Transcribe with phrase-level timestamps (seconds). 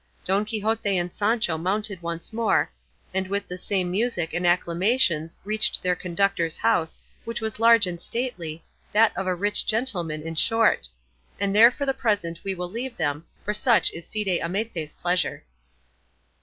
[0.25, 2.71] Don Quixote and Sancho mounted once more,
[3.13, 8.01] and with the same music and acclamations reached their conductor's house, which was large and
[8.01, 10.89] stately, that of a rich gentleman, in short;
[11.39, 15.43] and there for the present we will leave them, for such is Cide Hamete's pleasure.